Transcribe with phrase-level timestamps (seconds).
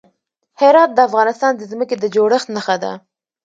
[0.59, 2.91] هرات د افغانستان د ځمکې د جوړښت نښه ده.